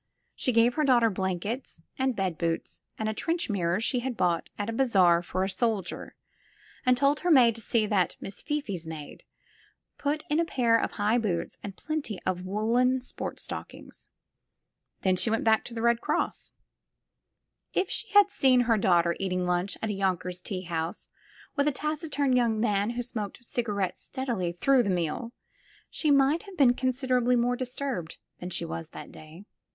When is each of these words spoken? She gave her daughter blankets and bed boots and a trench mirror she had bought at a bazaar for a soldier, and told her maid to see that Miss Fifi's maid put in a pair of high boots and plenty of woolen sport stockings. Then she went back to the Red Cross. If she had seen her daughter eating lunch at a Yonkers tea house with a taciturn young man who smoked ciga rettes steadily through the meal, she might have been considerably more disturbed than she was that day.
She 0.33 0.51
gave 0.51 0.73
her 0.73 0.83
daughter 0.83 1.11
blankets 1.11 1.79
and 1.95 2.15
bed 2.15 2.35
boots 2.35 2.81
and 2.97 3.07
a 3.07 3.13
trench 3.13 3.51
mirror 3.51 3.79
she 3.79 3.99
had 3.99 4.17
bought 4.17 4.49
at 4.57 4.67
a 4.67 4.73
bazaar 4.73 5.21
for 5.21 5.43
a 5.43 5.47
soldier, 5.47 6.15
and 6.83 6.97
told 6.97 7.19
her 7.19 7.29
maid 7.29 7.53
to 7.53 7.61
see 7.61 7.85
that 7.85 8.17
Miss 8.19 8.41
Fifi's 8.41 8.87
maid 8.87 9.25
put 9.99 10.23
in 10.27 10.39
a 10.39 10.43
pair 10.43 10.75
of 10.75 10.93
high 10.93 11.19
boots 11.19 11.59
and 11.61 11.77
plenty 11.77 12.19
of 12.23 12.47
woolen 12.47 12.99
sport 13.01 13.39
stockings. 13.39 14.07
Then 15.01 15.15
she 15.15 15.29
went 15.29 15.43
back 15.43 15.63
to 15.65 15.73
the 15.75 15.83
Red 15.83 16.01
Cross. 16.01 16.53
If 17.75 17.91
she 17.91 18.07
had 18.13 18.31
seen 18.31 18.61
her 18.61 18.79
daughter 18.79 19.15
eating 19.19 19.45
lunch 19.45 19.77
at 19.83 19.89
a 19.91 19.93
Yonkers 19.93 20.41
tea 20.41 20.61
house 20.63 21.11
with 21.55 21.67
a 21.67 21.71
taciturn 21.71 22.35
young 22.35 22.59
man 22.59 22.89
who 22.97 23.03
smoked 23.03 23.43
ciga 23.43 23.71
rettes 23.75 23.97
steadily 23.97 24.51
through 24.51 24.81
the 24.81 24.89
meal, 24.89 25.31
she 25.91 26.09
might 26.09 26.41
have 26.41 26.57
been 26.57 26.73
considerably 26.73 27.35
more 27.35 27.55
disturbed 27.55 28.17
than 28.39 28.49
she 28.49 28.65
was 28.65 28.89
that 28.89 29.11
day. 29.11 29.45